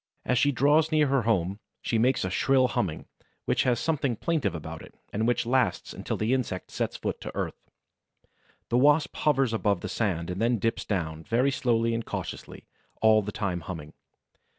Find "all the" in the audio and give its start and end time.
12.99-13.31